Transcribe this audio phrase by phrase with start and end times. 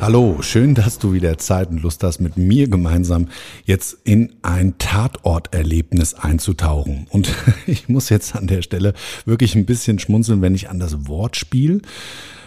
[0.00, 3.26] Hallo, schön, dass du wieder Zeit und Lust hast, mit mir gemeinsam
[3.64, 7.08] jetzt in ein Tatorterlebnis einzutauchen.
[7.10, 7.34] Und
[7.66, 11.82] ich muss jetzt an der Stelle wirklich ein bisschen schmunzeln, wenn ich an das Wortspiel,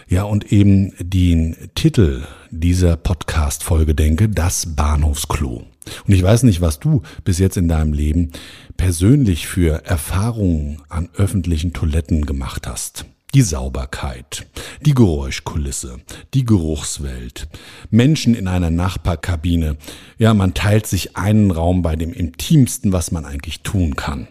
[0.08, 5.62] ja, und eben den Titel dieser Podcast-Folge denke, das Bahnhofsklo.
[6.06, 8.32] Und ich weiß nicht, was du bis jetzt in deinem Leben
[8.78, 13.04] persönlich für Erfahrungen an öffentlichen Toiletten gemacht hast
[13.34, 14.46] die Sauberkeit,
[14.84, 16.00] die Geräuschkulisse,
[16.34, 17.48] die Geruchswelt,
[17.90, 19.76] Menschen in einer Nachbarkabine.
[20.18, 24.28] Ja, man teilt sich einen Raum bei dem intimsten, was man eigentlich tun kann.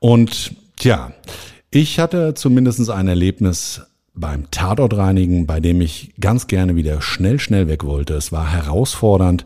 [0.00, 1.12] Und tja,
[1.70, 3.82] ich hatte zumindest ein Erlebnis
[4.14, 8.14] beim Tatortreinigen, bei dem ich ganz gerne wieder schnell, schnell weg wollte.
[8.14, 9.44] Es war herausfordernd.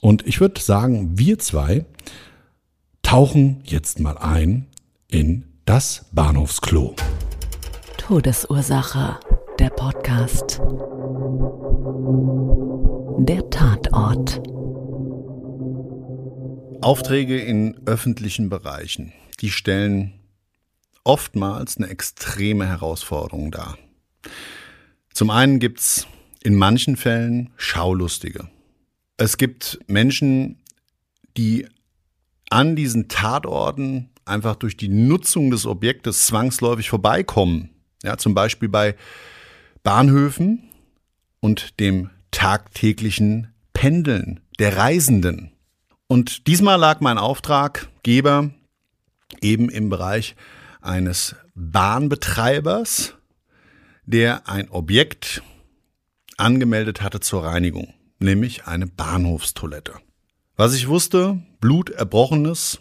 [0.00, 1.84] Und ich würde sagen, wir zwei
[3.02, 4.66] tauchen jetzt mal ein
[5.08, 6.94] in das Bahnhofsklo.
[8.06, 9.18] Todesursache,
[9.58, 10.60] der Podcast.
[13.18, 14.40] Der Tatort.
[16.82, 20.20] Aufträge in öffentlichen Bereichen, die stellen
[21.02, 23.76] oftmals eine extreme Herausforderung dar.
[25.12, 26.06] Zum einen gibt's
[26.44, 28.48] in manchen Fällen Schaulustige.
[29.16, 30.62] Es gibt Menschen,
[31.36, 31.66] die
[32.50, 37.70] an diesen Tatorten einfach durch die Nutzung des Objektes zwangsläufig vorbeikommen
[38.06, 38.94] ja, zum Beispiel bei
[39.82, 40.70] Bahnhöfen
[41.40, 45.52] und dem tagtäglichen Pendeln der Reisenden.
[46.06, 48.50] Und diesmal lag mein Auftraggeber
[49.40, 50.36] eben im Bereich
[50.80, 53.14] eines Bahnbetreibers,
[54.04, 55.42] der ein Objekt
[56.36, 59.94] angemeldet hatte zur Reinigung, nämlich eine Bahnhofstoilette.
[60.56, 62.80] Was ich wusste, Blut erbrochenes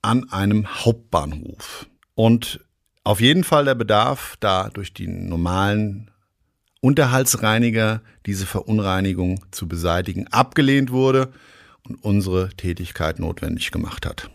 [0.00, 1.86] an einem Hauptbahnhof.
[2.14, 2.60] Und
[3.04, 6.10] auf jeden Fall der Bedarf, da durch die normalen
[6.80, 11.32] Unterhaltsreiniger diese Verunreinigung zu beseitigen, abgelehnt wurde
[11.88, 14.30] und unsere Tätigkeit notwendig gemacht hat.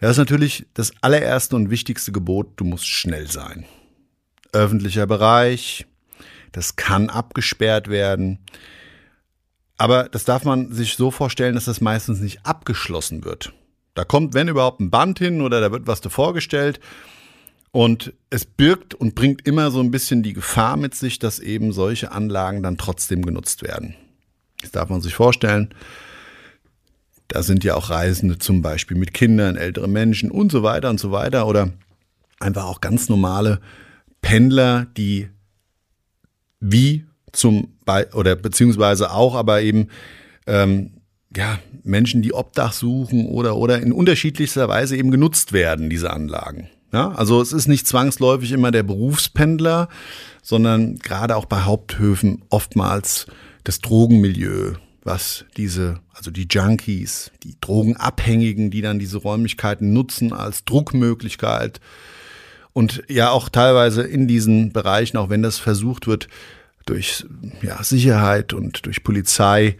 [0.00, 3.64] Das ist natürlich das allererste und wichtigste Gebot, du musst schnell sein.
[4.52, 5.86] Öffentlicher Bereich,
[6.52, 8.38] das kann abgesperrt werden.
[9.76, 13.52] Aber das darf man sich so vorstellen, dass das meistens nicht abgeschlossen wird.
[13.94, 16.80] Da kommt, wenn überhaupt, ein Band hin oder da wird was vorgestellt
[17.70, 21.72] und es birgt und bringt immer so ein bisschen die Gefahr mit sich, dass eben
[21.72, 23.94] solche Anlagen dann trotzdem genutzt werden.
[24.60, 25.74] Das darf man sich vorstellen.
[27.28, 30.98] Da sind ja auch Reisende zum Beispiel mit Kindern, ältere Menschen und so weiter und
[30.98, 31.46] so weiter.
[31.46, 31.72] Oder
[32.40, 33.60] einfach auch ganz normale
[34.22, 35.28] Pendler, die
[36.60, 39.88] wie zum Be oder beziehungsweise auch aber eben
[40.46, 40.94] ähm,
[41.36, 46.68] ja Menschen, die Obdach suchen oder oder in unterschiedlichster Weise eben genutzt werden diese Anlagen.
[46.92, 49.88] Ja, also es ist nicht zwangsläufig immer der Berufspendler,
[50.42, 53.26] sondern gerade auch bei Haupthöfen oftmals
[53.64, 60.64] das Drogenmilieu, was diese, also die Junkies, die Drogenabhängigen, die dann diese Räumlichkeiten nutzen als
[60.64, 61.80] Druckmöglichkeit
[62.72, 66.28] und ja auch teilweise in diesen Bereichen, auch wenn das versucht wird,
[66.86, 67.26] durch
[67.60, 69.76] ja, Sicherheit und durch Polizei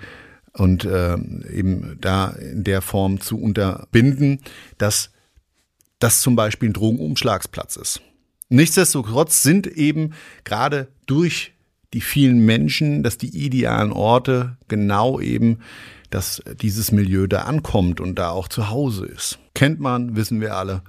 [0.53, 4.41] und äh, eben da in der Form zu unterbinden,
[4.77, 5.11] dass
[5.99, 8.01] das zum Beispiel ein Drogenumschlagsplatz ist.
[8.49, 10.15] Nichtsdestotrotz sind eben
[10.45, 11.53] gerade durch
[11.95, 15.59] die vielen Menschen, dass die idealen Orte genau eben,
[16.11, 19.39] dass dieses Milieu da ankommt und da auch zu Hause ist.
[19.55, 20.83] Kennt man, wissen wir alle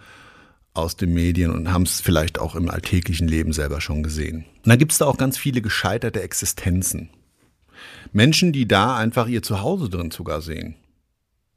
[0.74, 4.46] aus den Medien und haben es vielleicht auch im alltäglichen Leben selber schon gesehen.
[4.58, 7.10] Und dann gibt es da auch ganz viele gescheiterte Existenzen.
[8.12, 10.76] Menschen, die da einfach ihr Zuhause drin sogar sehen.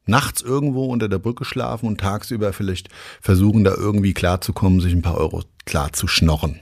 [0.07, 2.89] Nachts irgendwo unter der Brücke schlafen und tagsüber vielleicht
[3.21, 6.61] versuchen, da irgendwie klarzukommen, sich ein paar Euro klar zu schnorren.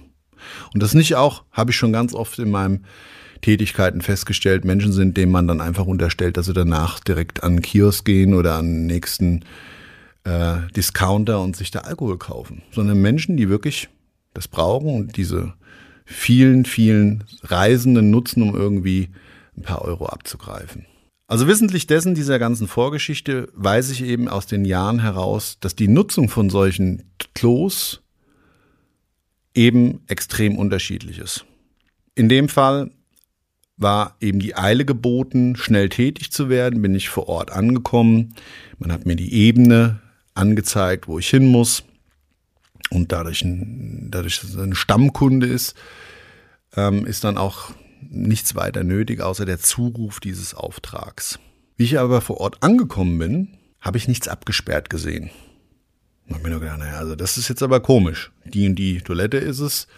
[0.72, 2.84] Und das nicht auch, habe ich schon ganz oft in meinem
[3.40, 7.62] Tätigkeiten festgestellt, Menschen sind, denen man dann einfach unterstellt, dass sie danach direkt an den
[7.62, 9.44] Kiosk gehen oder an den nächsten
[10.24, 12.62] äh, Discounter und sich da Alkohol kaufen.
[12.70, 13.88] Sondern Menschen, die wirklich
[14.34, 15.54] das brauchen und diese
[16.04, 19.08] vielen, vielen Reisenden nutzen, um irgendwie
[19.56, 20.86] ein paar Euro abzugreifen.
[21.30, 25.86] Also wissentlich dessen dieser ganzen Vorgeschichte weiß ich eben aus den Jahren heraus, dass die
[25.86, 27.04] Nutzung von solchen
[27.36, 28.02] Klos
[29.54, 31.44] eben extrem unterschiedlich ist.
[32.16, 32.90] In dem Fall
[33.76, 38.34] war eben die Eile geboten, schnell tätig zu werden, bin ich vor Ort angekommen.
[38.80, 40.00] Man hat mir die Ebene
[40.34, 41.84] angezeigt, wo ich hin muss.
[42.90, 45.76] Und dadurch, dadurch dass es eine Stammkunde ist,
[46.74, 51.38] ähm, ist dann auch nichts weiter nötig, außer der Zuruf dieses Auftrags.
[51.76, 53.48] Wie ich aber vor Ort angekommen bin,
[53.80, 55.30] habe ich nichts abgesperrt gesehen.
[56.26, 58.30] Ich habe mir nur gedacht, naja, also das ist jetzt aber komisch.
[58.44, 59.88] Die und die Toilette ist es,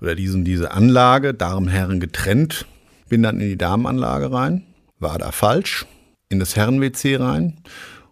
[0.00, 2.66] oder diese und diese Anlage, Damen, Herren getrennt.
[3.08, 4.64] Bin dann in die Damenanlage rein,
[4.98, 5.86] war da falsch,
[6.28, 7.60] in das Herren-WC rein.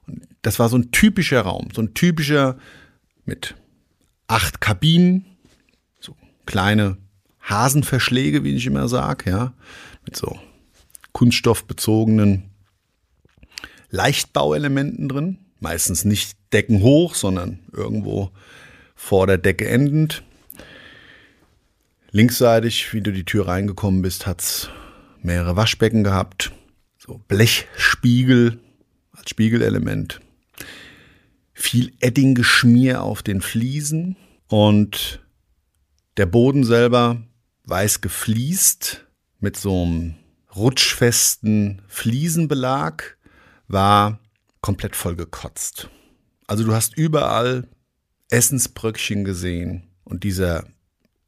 [0.06, 2.56] Und das war so ein typischer Raum, so ein typischer
[3.24, 3.54] mit
[4.26, 5.24] acht Kabinen,
[6.00, 6.96] so kleine
[7.48, 9.54] Hasenverschläge, wie ich immer sage, ja,
[10.04, 10.38] mit so
[11.12, 12.50] kunststoffbezogenen
[13.90, 15.38] Leichtbauelementen drin.
[15.60, 18.30] Meistens nicht deckenhoch, sondern irgendwo
[18.94, 20.22] vor der Decke endend.
[22.10, 24.70] Linksseitig, wie du die Tür reingekommen bist, hat's
[25.22, 26.52] mehrere Waschbecken gehabt.
[26.98, 28.60] So Blechspiegel
[29.12, 30.20] als Spiegelelement.
[31.52, 34.16] Viel Eddinggeschmier auf den Fliesen
[34.46, 35.20] und
[36.16, 37.22] der Boden selber
[37.68, 39.06] weiß gefliest
[39.40, 40.14] mit so einem
[40.56, 43.16] rutschfesten Fliesenbelag,
[43.68, 44.18] war
[44.60, 45.90] komplett voll gekotzt.
[46.46, 47.68] Also du hast überall
[48.30, 50.64] Essensbröckchen gesehen und dieser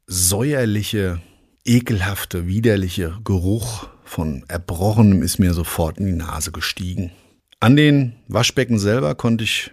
[0.07, 1.21] säuerliche,
[1.63, 7.11] ekelhafte, widerliche Geruch von Erbrochenem ist mir sofort in die Nase gestiegen.
[7.59, 9.71] An den Waschbecken selber konnte ich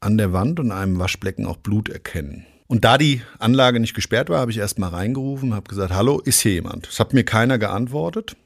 [0.00, 2.46] an der Wand und einem Waschbecken auch Blut erkennen.
[2.68, 6.18] Und da die Anlage nicht gesperrt war, habe ich erst mal reingerufen, habe gesagt, hallo,
[6.18, 6.88] ist hier jemand?
[6.88, 8.36] Es hat mir keiner geantwortet.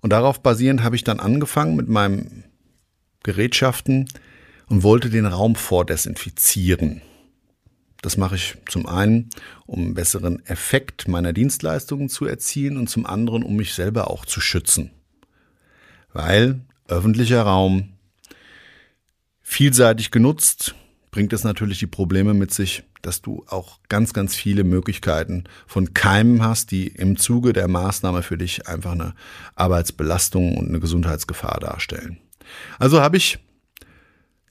[0.00, 2.44] Und darauf basierend habe ich dann angefangen mit meinem
[3.22, 4.08] Gerätschaften
[4.68, 7.02] und wollte den Raum vordesinfizieren.
[8.02, 9.30] Das mache ich zum einen,
[9.66, 14.24] um einen besseren Effekt meiner Dienstleistungen zu erzielen und zum anderen, um mich selber auch
[14.26, 14.90] zu schützen.
[16.12, 17.94] Weil öffentlicher Raum
[19.42, 20.74] vielseitig genutzt,
[21.10, 25.94] bringt es natürlich die Probleme mit sich, dass du auch ganz, ganz viele Möglichkeiten von
[25.94, 29.14] Keimen hast, die im Zuge der Maßnahme für dich einfach eine
[29.54, 32.18] Arbeitsbelastung und eine Gesundheitsgefahr darstellen.
[32.78, 33.38] Also habe ich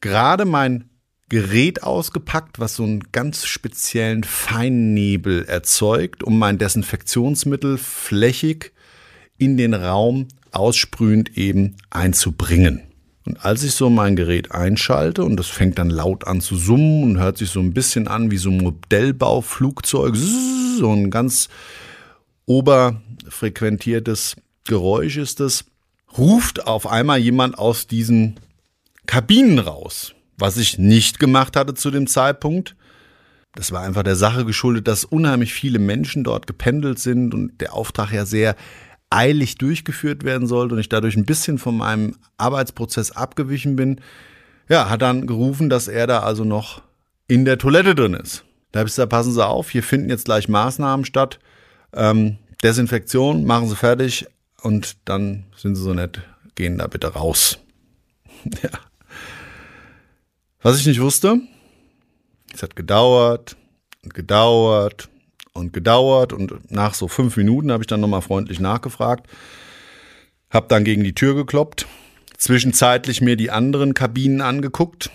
[0.02, 0.90] gerade mein
[1.28, 8.74] Gerät ausgepackt, was so einen ganz speziellen Feinnebel erzeugt, um mein Desinfektionsmittel flächig
[9.38, 12.84] in den Raum aussprühend eben einzubringen.
[13.26, 17.04] Und als ich so mein Gerät einschalte und das fängt dann laut an zu summen
[17.04, 21.50] und hört sich so ein bisschen an wie so ein Modellbauflugzeug, so ein ganz
[22.46, 24.36] oberfrequentiertes
[24.66, 25.66] Geräusch ist es,
[26.18, 28.40] ruft auf einmal jemand aus diesen
[29.08, 32.76] Kabinen raus, was ich nicht gemacht hatte zu dem Zeitpunkt.
[33.54, 37.74] Das war einfach der Sache geschuldet, dass unheimlich viele Menschen dort gependelt sind und der
[37.74, 38.56] Auftrag ja sehr
[39.10, 44.02] eilig durchgeführt werden sollte und ich dadurch ein bisschen von meinem Arbeitsprozess abgewichen bin,
[44.68, 46.82] ja, hat dann gerufen, dass er da also noch
[47.28, 48.44] in der Toilette drin ist.
[48.72, 51.40] Da habe ich gesagt, passen Sie auf, hier finden jetzt gleich Maßnahmen statt.
[51.94, 54.26] Ähm, Desinfektion, machen Sie fertig
[54.62, 56.22] und dann sind Sie so nett,
[56.56, 57.60] gehen da bitte raus.
[58.64, 58.70] ja.
[60.62, 61.40] Was ich nicht wusste,
[62.54, 63.56] es hat gedauert
[64.04, 65.10] und gedauert
[65.56, 66.34] und gedauert.
[66.34, 69.28] Und nach so fünf Minuten habe ich dann nochmal freundlich nachgefragt,
[70.52, 71.88] habe dann gegen die Tür gekloppt,
[72.38, 75.10] zwischenzeitlich mir die anderen Kabinen angeguckt,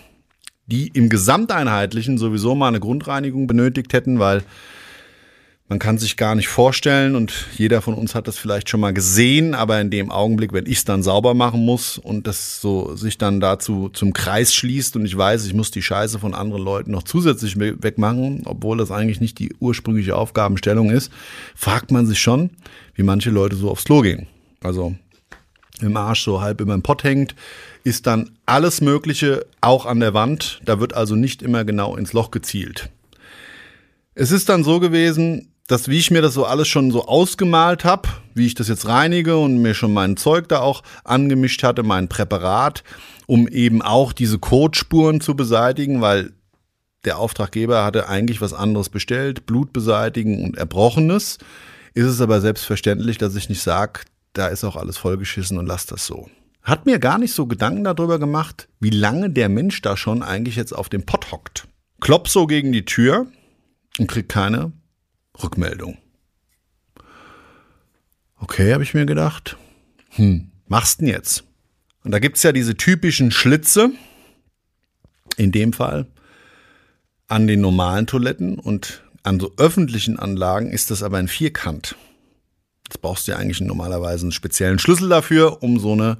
[0.65, 4.43] die im Gesamteinheitlichen sowieso mal eine Grundreinigung benötigt hätten, weil
[5.71, 8.91] man kann sich gar nicht vorstellen und jeder von uns hat das vielleicht schon mal
[8.91, 12.97] gesehen, aber in dem Augenblick, wenn ich es dann sauber machen muss und das so
[12.97, 16.61] sich dann dazu zum Kreis schließt und ich weiß, ich muss die Scheiße von anderen
[16.61, 21.09] Leuten noch zusätzlich wegmachen, obwohl das eigentlich nicht die ursprüngliche Aufgabenstellung ist,
[21.55, 22.49] fragt man sich schon,
[22.95, 24.27] wie manche Leute so aufs Klo gehen.
[24.61, 24.93] Also
[25.79, 27.33] im Arsch so halb über dem Pott hängt,
[27.85, 30.59] ist dann alles Mögliche auch an der Wand.
[30.65, 32.89] Da wird also nicht immer genau ins Loch gezielt.
[34.13, 37.85] Es ist dann so gewesen, dass wie ich mir das so alles schon so ausgemalt
[37.85, 41.83] habe, wie ich das jetzt reinige und mir schon mein Zeug da auch angemischt hatte,
[41.83, 42.83] mein Präparat,
[43.25, 46.33] um eben auch diese Kotspuren zu beseitigen, weil
[47.05, 51.37] der Auftraggeber hatte eigentlich was anderes bestellt, Blut beseitigen und Erbrochenes.
[51.93, 54.01] Ist es aber selbstverständlich, dass ich nicht sage,
[54.33, 56.29] da ist auch alles vollgeschissen und lass das so.
[56.63, 60.57] Hat mir gar nicht so Gedanken darüber gemacht, wie lange der Mensch da schon eigentlich
[60.57, 61.65] jetzt auf dem Pott hockt.
[62.01, 63.27] Klopp so gegen die Tür
[63.99, 64.73] und kriegt keine
[65.41, 65.97] Rückmeldung.
[68.37, 69.57] Okay, habe ich mir gedacht.
[70.09, 71.43] Hm, machst denn jetzt?
[72.03, 73.91] Und da gibt's ja diese typischen Schlitze,
[75.37, 76.07] in dem Fall
[77.31, 81.95] an den normalen Toiletten und an so öffentlichen Anlagen ist das aber ein Vierkant.
[82.87, 86.17] Jetzt brauchst du ja eigentlich normalerweise einen speziellen Schlüssel dafür, um so eine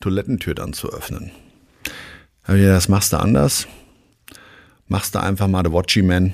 [0.00, 1.32] Toilettentür dann zu öffnen.
[2.44, 3.66] Aber ja, das machst du anders.
[4.86, 6.32] Machst du einfach mal der Watchy-Man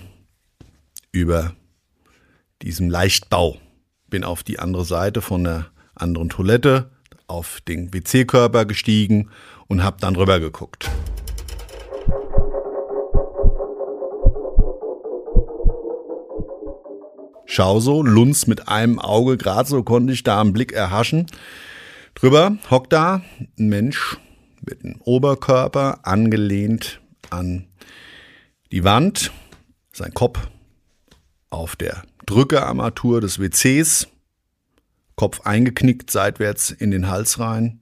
[1.11, 1.57] über
[2.65, 3.59] diesem Leichtbau.
[4.09, 6.91] Bin auf die andere Seite von der anderen Toilette,
[7.27, 9.31] auf den WC-Körper gestiegen
[9.69, 10.91] und hab dann rüber geguckt.
[17.47, 21.27] Schau so, Lunz mit einem Auge, gerade so konnte ich da einen Blick erhaschen.
[22.15, 23.23] Drüber hockt da
[23.59, 24.17] ein Mensch
[24.67, 27.69] mit dem Oberkörper angelehnt an
[28.73, 29.31] die Wand,
[29.93, 30.49] sein Kopf
[31.51, 34.09] auf der Drückearmatur des WCs,
[35.17, 37.81] Kopf eingeknickt seitwärts in den Hals rein,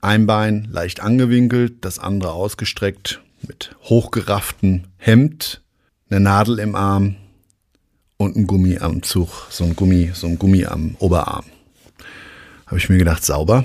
[0.00, 5.62] ein Bein leicht angewinkelt, das andere ausgestreckt mit hochgerafftem Hemd,
[6.10, 7.16] eine Nadel im Arm,
[8.16, 11.44] und ein Gummi am Zug, so ein Gummi, so ein Gummi am Oberarm.
[12.66, 13.64] Habe ich mir gedacht, sauber.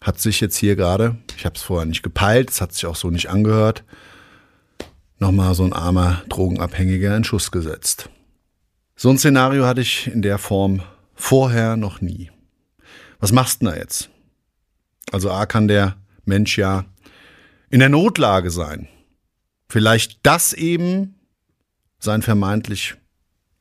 [0.00, 2.96] Hat sich jetzt hier gerade, ich habe es vorher nicht gepeilt, es hat sich auch
[2.96, 3.84] so nicht angehört,
[5.18, 8.10] nochmal so ein armer Drogenabhängiger in Schuss gesetzt.
[8.96, 10.82] So ein Szenario hatte ich in der Form
[11.14, 12.30] vorher noch nie.
[13.18, 14.10] Was machst du da jetzt?
[15.10, 16.84] Also A kann der Mensch ja
[17.70, 18.88] in der Notlage sein.
[19.68, 21.16] Vielleicht das eben
[21.98, 22.94] sein vermeintlich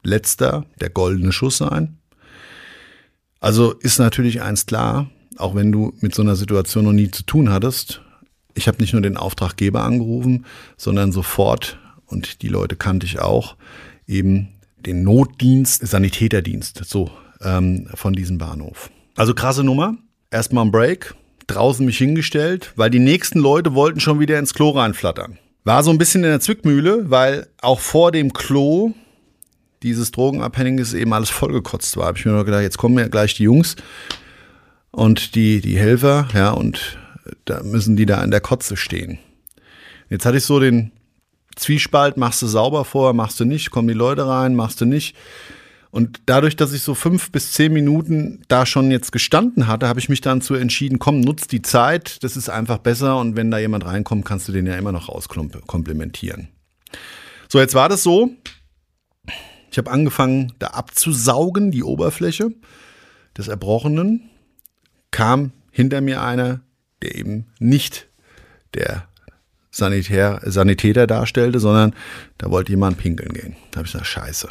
[0.04, 1.98] letzter, der goldene Schuss sein.
[3.40, 7.24] Also ist natürlich eins klar, auch wenn du mit so einer Situation noch nie zu
[7.24, 8.02] tun hattest.
[8.54, 10.46] Ich habe nicht nur den Auftraggeber angerufen,
[10.78, 13.56] sondern sofort, und die Leute kannte ich auch,
[14.06, 14.50] eben
[14.86, 17.10] den Notdienst, Sanitäterdienst, so
[17.42, 18.90] ähm, von diesem Bahnhof.
[19.16, 19.98] Also krasse Nummer.
[20.32, 21.14] Erstmal ein Break,
[21.48, 25.38] draußen mich hingestellt, weil die nächsten Leute wollten schon wieder ins Klo reinflattern.
[25.64, 28.94] War so ein bisschen in der Zwickmühle, weil auch vor dem Klo
[29.84, 32.08] dieses Drogenabhängiges eben alles vollgekotzt war.
[32.08, 33.76] Habe ich mir nur gedacht, jetzt kommen ja gleich die Jungs
[34.92, 36.98] und die, die Helfer, ja, und
[37.46, 39.20] da müssen die da in der Kotze stehen.
[40.10, 40.92] Jetzt hatte ich so den
[41.56, 45.16] Zwiespalt, machst du sauber vor, machst du nicht, kommen die Leute rein, machst du nicht.
[45.92, 50.00] Und dadurch, dass ich so fünf bis zehn Minuten da schon jetzt gestanden hatte, habe
[50.00, 53.52] ich mich dann zu entschieden, komm, nutz die Zeit, das ist einfach besser und wenn
[53.52, 56.48] da jemand reinkommt, kannst du den ja immer noch auskomplementieren.
[57.48, 58.32] So, jetzt war das so,
[59.70, 62.50] ich habe angefangen, da abzusaugen, die Oberfläche
[63.38, 64.30] des Erbrochenen.
[65.12, 66.62] Kam hinter mir einer,
[67.02, 68.08] der eben nicht
[68.74, 69.08] der
[69.76, 71.94] Sanitär, Sanitäter darstellte, sondern
[72.38, 73.56] da wollte jemand pinkeln gehen.
[73.72, 74.48] Da habe ich gesagt, scheiße.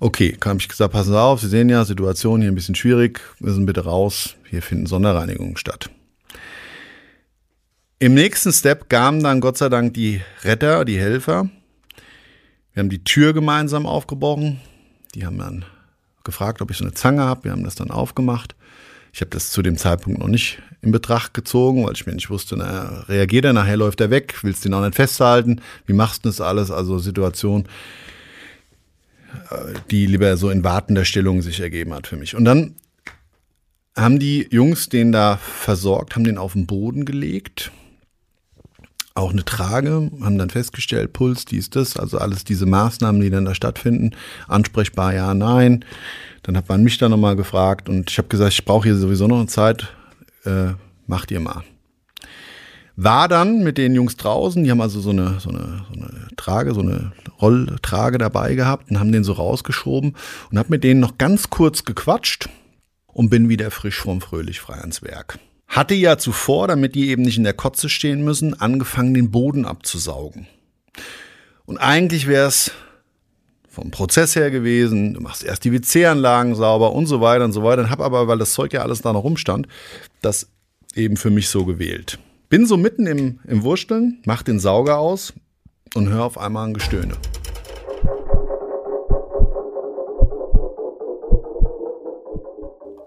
[0.00, 3.20] Okay, kam ich gesagt, passen Sie auf, Sie sehen ja, Situation hier ein bisschen schwierig,
[3.38, 5.90] müssen bitte raus, hier finden Sonderreinigungen statt.
[8.00, 11.48] Im nächsten Step kamen dann Gott sei Dank die Retter, die Helfer,
[12.78, 14.60] wir haben die Tür gemeinsam aufgebrochen.
[15.16, 15.64] Die haben dann
[16.22, 17.42] gefragt, ob ich so eine Zange habe.
[17.42, 18.54] Wir haben das dann aufgemacht.
[19.12, 22.30] Ich habe das zu dem Zeitpunkt noch nicht in Betracht gezogen, weil ich mir nicht
[22.30, 25.60] wusste, na, reagiert er, nachher läuft er weg, willst du ihn auch nicht festhalten?
[25.86, 26.70] Wie machst du das alles?
[26.70, 27.66] Also Situation,
[29.50, 32.36] äh, die lieber so in wartender Stellung sich ergeben hat für mich.
[32.36, 32.76] Und dann
[33.96, 37.72] haben die Jungs den da versorgt, haben den auf den Boden gelegt
[39.18, 43.44] auch eine Trage, haben dann festgestellt, Puls, dies, das, also alles diese Maßnahmen, die dann
[43.44, 44.12] da stattfinden,
[44.46, 45.84] ansprechbar, ja, nein.
[46.44, 49.26] Dann hat man mich da nochmal gefragt und ich habe gesagt, ich brauche hier sowieso
[49.26, 49.88] noch eine Zeit,
[50.48, 50.74] äh,
[51.06, 51.62] macht ihr mal.
[52.96, 56.28] War dann mit den Jungs draußen, die haben also so eine, so eine, so eine
[56.36, 60.16] Trage, so eine Rolltrage dabei gehabt und haben den so rausgeschoben
[60.50, 62.48] und habe mit denen noch ganz kurz gequatscht
[63.06, 65.38] und bin wieder frisch vom Fröhlich frei ans Werk
[65.68, 69.66] hatte ja zuvor, damit die eben nicht in der Kotze stehen müssen, angefangen, den Boden
[69.66, 70.46] abzusaugen.
[71.66, 72.72] Und eigentlich wäre es
[73.78, 75.14] vom Prozess her gewesen.
[75.14, 77.82] Du machst erst die WC-Anlagen sauber und so weiter und so weiter.
[77.82, 79.68] Und habe aber, weil das Zeug ja alles da noch rumstand,
[80.20, 80.48] das
[80.94, 82.18] eben für mich so gewählt.
[82.48, 85.32] Bin so mitten im, im Wursteln, mach den Sauger aus
[85.94, 87.14] und höre auf einmal ein Gestöhne.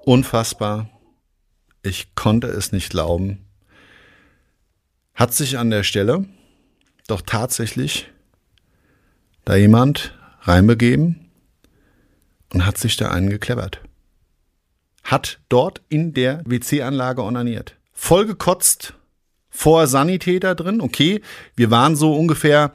[0.06, 0.90] Unfassbar.
[1.84, 3.46] Ich konnte es nicht glauben.
[5.16, 6.26] Hat sich an der Stelle
[7.08, 8.10] doch tatsächlich
[9.44, 11.30] da jemand reinbegeben
[12.54, 13.82] und hat sich da einen gekleppert.
[15.04, 17.76] Hat dort in der WC-Anlage onaniert.
[17.94, 18.94] Vollgekotzt,
[19.50, 20.82] vor Sanitäter drin.
[20.82, 21.22] Okay,
[21.56, 22.74] wir waren so ungefähr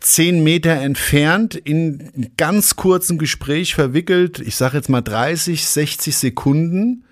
[0.00, 4.40] zehn Meter entfernt in ganz kurzen Gespräch verwickelt.
[4.40, 7.04] Ich sage jetzt mal 30, 60 Sekunden.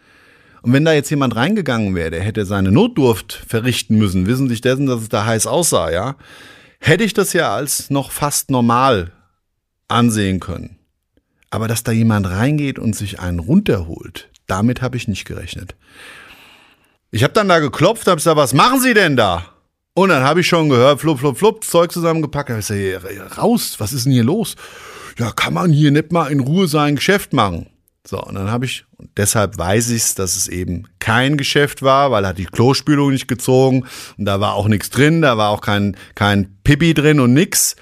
[0.63, 4.61] Und wenn da jetzt jemand reingegangen wäre, der hätte seine Notdurft verrichten müssen, wissen sich
[4.61, 6.17] dessen, dass es da heiß aussah, ja,
[6.79, 9.13] hätte ich das ja als noch fast normal
[9.89, 10.79] ansehen können.
[11.51, 15.75] Aber dass da jemand reingeht und sich einen runterholt, damit habe ich nicht gerechnet.
[17.11, 19.47] Ich habe dann da geklopft, habe gesagt, was machen Sie denn da?
[19.95, 22.51] Und dann habe ich schon gehört, flup, flup, flup, Zeug zusammengepackt.
[22.51, 24.57] Da ich gesagt, raus, was ist denn hier los?
[25.19, 27.69] Ja, kann man hier nicht mal in Ruhe sein Geschäft machen?
[28.07, 32.11] So, und dann habe ich, und deshalb weiß ich dass es eben kein Geschäft war,
[32.11, 33.87] weil er hat die Klospülung nicht gezogen
[34.19, 37.77] und da war auch nichts drin, da war auch kein, kein Pipi drin und nix.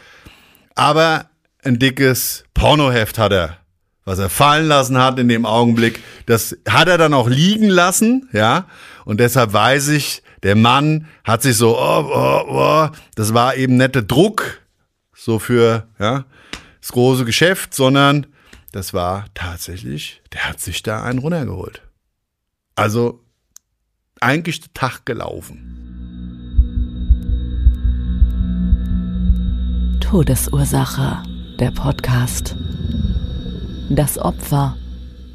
[0.76, 1.26] Aber
[1.62, 3.56] ein dickes Pornoheft hat er,
[4.04, 6.00] was er fallen lassen hat in dem Augenblick.
[6.26, 8.66] Das hat er dann auch liegen lassen, ja.
[9.04, 13.76] Und deshalb weiß ich, der Mann hat sich so, oh, oh, oh, das war eben
[13.76, 14.60] nette Druck,
[15.14, 16.24] so für, ja,
[16.80, 18.26] das große Geschäft, sondern
[18.72, 21.82] das war tatsächlich, der hat sich da einen runtergeholt.
[22.74, 23.22] Also
[24.20, 25.78] eigentlich der Tag gelaufen.
[30.00, 31.22] Todesursache,
[31.62, 32.56] der Podcast.
[33.88, 34.76] Das Opfer.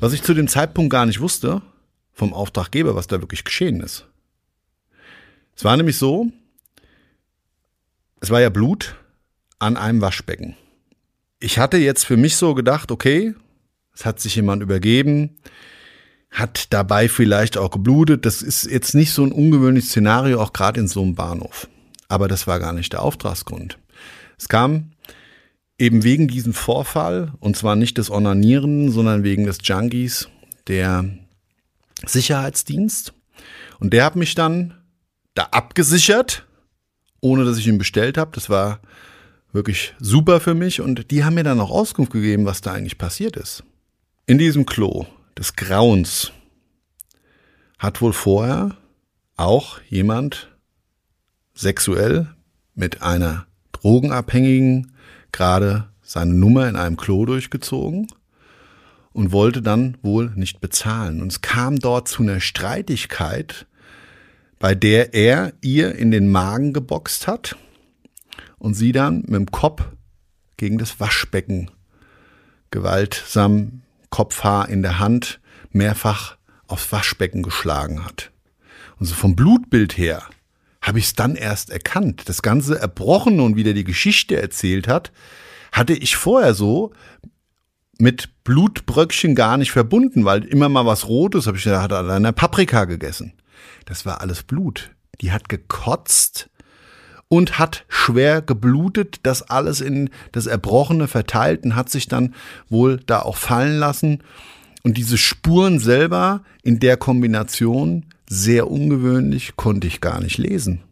[0.01, 1.61] Was ich zu dem Zeitpunkt gar nicht wusste,
[2.11, 4.05] vom Auftraggeber, was da wirklich geschehen ist.
[5.55, 6.27] Es war nämlich so,
[8.19, 8.97] es war ja Blut
[9.59, 10.57] an einem Waschbecken.
[11.39, 13.33] Ich hatte jetzt für mich so gedacht, okay,
[13.95, 15.37] es hat sich jemand übergeben,
[16.29, 18.25] hat dabei vielleicht auch geblutet.
[18.25, 21.69] Das ist jetzt nicht so ein ungewöhnliches Szenario, auch gerade in so einem Bahnhof.
[22.09, 23.79] Aber das war gar nicht der Auftragsgrund.
[24.37, 24.91] Es kam
[25.77, 30.27] eben wegen diesem Vorfall, und zwar nicht des Onanieren, sondern wegen des Junkies,
[30.67, 31.05] der
[32.05, 33.13] Sicherheitsdienst.
[33.79, 34.73] Und der hat mich dann
[35.33, 36.47] da abgesichert,
[37.21, 38.31] ohne dass ich ihn bestellt habe.
[38.33, 38.79] Das war
[39.51, 40.81] wirklich super für mich.
[40.81, 43.63] Und die haben mir dann auch Auskunft gegeben, was da eigentlich passiert ist.
[44.25, 45.05] In diesem Klo
[45.37, 46.31] des Grauens
[47.77, 48.75] hat wohl vorher
[49.35, 50.49] auch jemand
[51.53, 52.27] sexuell
[52.73, 54.91] mit einer Drogenabhängigen
[55.31, 58.07] gerade seine Nummer in einem Klo durchgezogen
[59.13, 61.21] und wollte dann wohl nicht bezahlen.
[61.21, 63.65] Und es kam dort zu einer Streitigkeit,
[64.59, 67.55] bei der er ihr in den Magen geboxt hat
[68.57, 69.83] und sie dann mit dem Kopf
[70.57, 71.69] gegen das Waschbecken
[72.71, 75.39] gewaltsam Kopfhaar in der Hand
[75.71, 76.37] mehrfach
[76.67, 78.31] aufs Waschbecken geschlagen hat.
[78.99, 80.23] Und so vom Blutbild her
[80.87, 82.23] habe ich es dann erst erkannt.
[82.25, 85.11] Das Ganze erbrochen und wieder die Geschichte erzählt hat,
[85.71, 86.91] hatte ich vorher so
[87.99, 92.33] mit Blutbröckchen gar nicht verbunden, weil immer mal was Rotes, habe ich gedacht, hat eine
[92.33, 93.33] Paprika gegessen.
[93.85, 94.91] Das war alles Blut.
[95.21, 96.49] Die hat gekotzt
[97.27, 102.33] und hat schwer geblutet, das alles in das Erbrochene verteilt und hat sich dann
[102.69, 104.23] wohl da auch fallen lassen.
[104.83, 110.83] Und diese Spuren selber in der Kombination, sehr ungewöhnlich, konnte ich gar nicht lesen.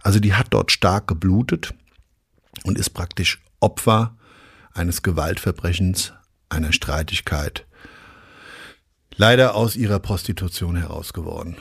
[0.00, 1.74] Also die hat dort stark geblutet
[2.64, 4.16] und ist praktisch Opfer
[4.72, 6.12] eines Gewaltverbrechens
[6.48, 7.66] einer Streitigkeit
[9.16, 11.56] leider aus ihrer Prostitution heraus geworden.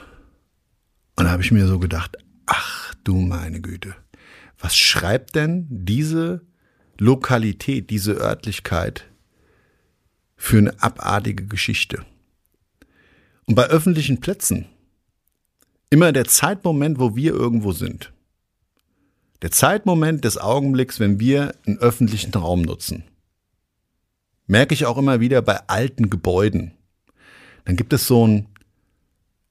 [1.15, 3.95] Und da habe ich mir so gedacht, ach du meine Güte,
[4.57, 6.41] was schreibt denn diese
[6.97, 9.05] Lokalität, diese Örtlichkeit
[10.35, 12.05] für eine abartige Geschichte?
[13.45, 14.67] Und bei öffentlichen Plätzen,
[15.91, 18.11] immer der Zeitmoment, wo wir irgendwo sind.
[19.43, 23.03] Der Zeitmoment des Augenblicks, wenn wir einen öffentlichen Raum nutzen
[24.51, 26.73] merke ich auch immer wieder bei alten Gebäuden.
[27.63, 28.47] Dann gibt es so ein,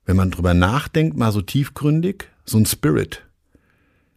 [0.04, 3.26] wenn man drüber nachdenkt, mal so tiefgründig, so ein Spirit.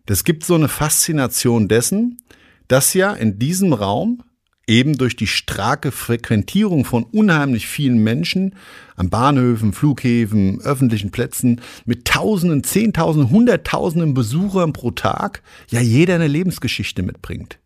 [0.07, 2.21] Das gibt so eine Faszination dessen,
[2.67, 4.23] dass ja in diesem Raum
[4.67, 8.55] eben durch die starke Frequentierung von unheimlich vielen Menschen
[8.95, 16.27] an Bahnhöfen, Flughäfen, öffentlichen Plätzen mit Tausenden, Zehntausenden, Hunderttausenden Besuchern pro Tag ja jeder eine
[16.27, 17.59] Lebensgeschichte mitbringt.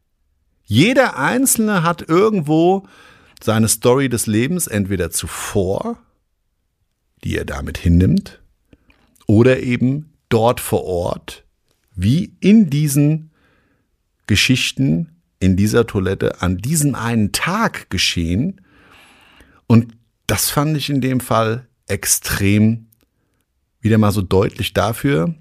[0.64, 2.88] Jeder Einzelne hat irgendwo
[3.42, 5.98] seine Story des Lebens entweder zuvor,
[7.24, 8.42] die er damit hinnimmt,
[9.28, 11.46] oder eben dort vor Ort,
[11.96, 13.32] wie in diesen
[14.26, 18.62] Geschichten in dieser Toilette an diesem einen Tag geschehen.
[19.68, 19.94] Und
[20.26, 22.88] das fand ich in dem Fall extrem
[23.82, 25.36] wieder mal so deutlich dafür.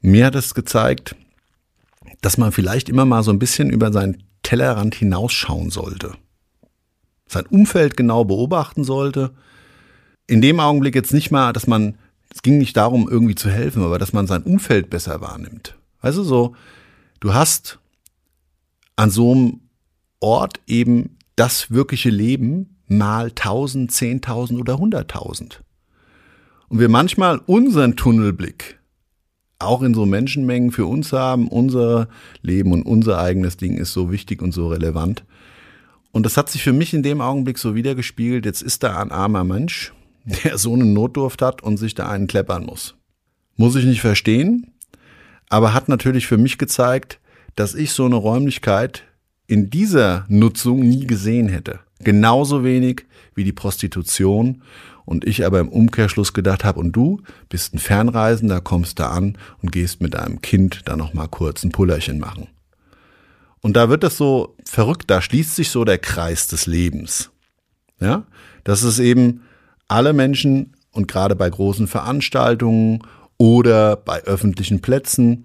[0.00, 1.16] Mir hat es gezeigt,
[2.20, 6.12] dass man vielleicht immer mal so ein bisschen über seinen Tellerrand hinausschauen sollte.
[7.26, 9.34] Sein Umfeld genau beobachten sollte.
[10.28, 11.98] In dem Augenblick jetzt nicht mal, dass man,
[12.32, 15.76] es ging nicht darum, irgendwie zu helfen, aber dass man sein Umfeld besser wahrnimmt.
[16.02, 16.54] Du, so,
[17.18, 17.80] du hast
[18.96, 19.60] an so einem
[20.20, 25.62] Ort eben das wirkliche Leben mal tausend, zehntausend oder hunderttausend.
[26.68, 28.80] Und wir manchmal unseren Tunnelblick
[29.58, 32.08] auch in so Menschenmengen für uns haben, unser
[32.42, 35.24] Leben und unser eigenes Ding ist so wichtig und so relevant.
[36.12, 38.44] Und das hat sich für mich in dem Augenblick so wiedergespiegelt.
[38.44, 39.92] Jetzt ist da ein armer Mensch,
[40.24, 42.96] der so eine Notdurft hat und sich da einen kleppern muss.
[43.56, 44.72] Muss ich nicht verstehen,
[45.48, 47.20] aber hat natürlich für mich gezeigt,
[47.56, 49.04] dass ich so eine Räumlichkeit
[49.46, 51.80] in dieser Nutzung nie gesehen hätte.
[52.00, 54.62] Genauso wenig wie die Prostitution
[55.04, 59.38] und ich aber im Umkehrschluss gedacht habe, und du bist ein Fernreisender, kommst da an
[59.62, 62.48] und gehst mit deinem Kind da nochmal kurz ein Pullerchen machen.
[63.62, 67.30] Und da wird das so verrückt, da schließt sich so der Kreis des Lebens.
[67.98, 68.26] Ja,
[68.64, 69.42] dass es eben
[69.88, 73.00] alle Menschen und gerade bei großen Veranstaltungen
[73.38, 75.44] oder bei öffentlichen Plätzen,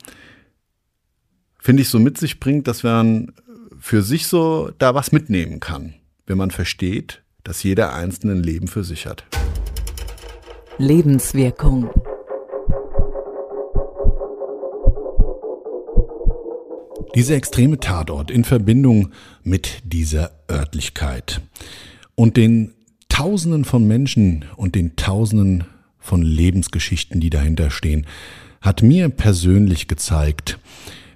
[1.61, 3.31] finde ich, so mit sich bringt, dass man
[3.79, 5.93] für sich so da was mitnehmen kann,
[6.25, 9.23] wenn man versteht, dass jeder einzelne ein Leben für sich hat.
[10.77, 11.89] Lebenswirkung.
[17.15, 19.11] Dieser extreme Tatort in Verbindung
[19.43, 21.41] mit dieser Örtlichkeit
[22.15, 22.73] und den
[23.09, 25.65] Tausenden von Menschen und den Tausenden
[25.99, 28.07] von Lebensgeschichten, die dahinter stehen,
[28.61, 30.57] hat mir persönlich gezeigt,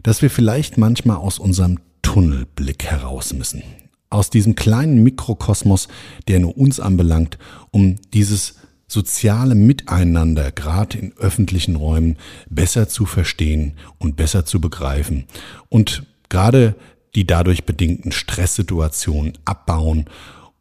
[0.05, 3.63] dass wir vielleicht manchmal aus unserem Tunnelblick heraus müssen.
[4.11, 5.87] Aus diesem kleinen Mikrokosmos,
[6.27, 7.39] der nur uns anbelangt,
[7.71, 8.53] um dieses
[8.87, 15.25] soziale Miteinander, gerade in öffentlichen Räumen, besser zu verstehen und besser zu begreifen
[15.69, 16.75] und gerade
[17.15, 20.05] die dadurch bedingten Stresssituationen abbauen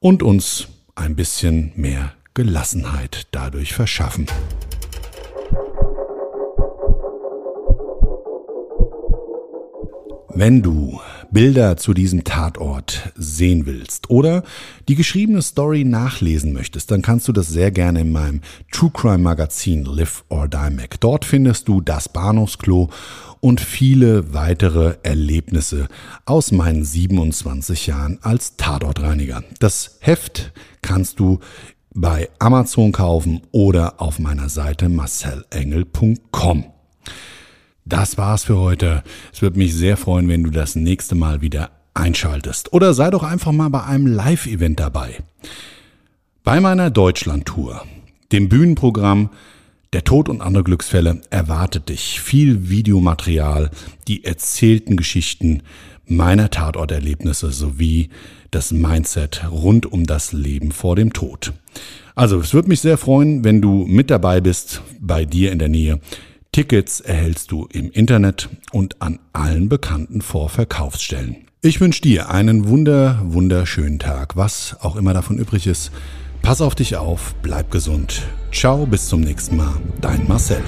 [0.01, 4.27] und uns ein bisschen mehr Gelassenheit dadurch verschaffen.
[10.37, 14.43] Wenn du Bilder zu diesem Tatort sehen willst oder
[14.89, 18.41] die geschriebene Story nachlesen möchtest, dann kannst du das sehr gerne in meinem
[18.73, 20.99] True Crime Magazin Live or Die Mac.
[20.99, 22.91] Dort findest du das Bahnhofsklo
[23.39, 25.87] und viele weitere Erlebnisse
[26.27, 29.45] aus meinen 27 Jahren als Tatortreiniger.
[29.61, 31.39] Das Heft kannst du
[31.95, 36.74] bei Amazon kaufen oder auf meiner Seite marcelengel.com.
[37.87, 39.03] Das war's für heute.
[39.33, 42.73] Es würde mich sehr freuen, wenn du das nächste Mal wieder einschaltest.
[42.73, 45.19] Oder sei doch einfach mal bei einem Live-Event dabei.
[46.43, 47.85] Bei meiner Deutschland-Tour,
[48.33, 49.31] dem Bühnenprogramm
[49.93, 53.71] Der Tod und andere Glücksfälle erwartet dich viel Videomaterial,
[54.09, 55.63] die erzählten Geschichten
[56.07, 58.09] meiner Tatorterlebnisse sowie
[58.51, 61.53] das Mindset rund um das Leben vor dem Tod.
[62.17, 65.69] Also, es würde mich sehr freuen, wenn du mit dabei bist, bei dir in der
[65.69, 66.01] Nähe.
[66.55, 71.49] Tickets erhältst du im Internet und an allen bekannten Vorverkaufsstellen.
[71.63, 75.91] Ich wünsche dir einen wunder, wunderschönen Tag, was auch immer davon übrig ist.
[76.43, 78.23] Pass auf dich auf, bleib gesund.
[78.53, 79.75] Ciao, bis zum nächsten Mal.
[80.01, 80.63] Dein Marcel.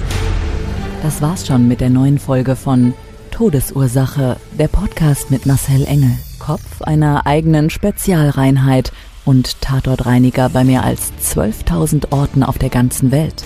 [1.03, 2.93] Das war's schon mit der neuen Folge von
[3.31, 8.91] Todesursache, der Podcast mit Marcel Engel, Kopf einer eigenen Spezialreinheit
[9.23, 13.45] und Tatortreiniger bei mehr als 12.000 Orten auf der ganzen Welt.